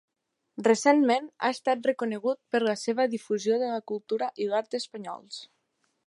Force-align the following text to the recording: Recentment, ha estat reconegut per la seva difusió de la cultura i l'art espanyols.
Recentment, 0.67 1.27
ha 1.47 1.51
estat 1.55 1.89
reconegut 1.89 2.39
per 2.55 2.61
la 2.67 2.73
seva 2.85 3.07
difusió 3.11 3.59
de 3.65 3.69
la 3.73 3.83
cultura 3.91 4.31
i 4.45 4.47
l'art 4.53 4.79
espanyols. 4.79 5.39